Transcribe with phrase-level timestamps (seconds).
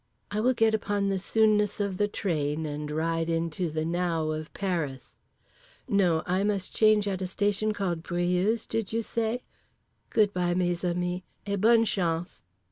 [0.31, 4.51] I will get upon the soonness of the train and ride into the now of
[4.51, 5.19] Paris.
[5.87, 9.43] No, I must change at a station called Briouse did you say,
[10.09, 12.43] Good bye, _mes amis, et bonne chance!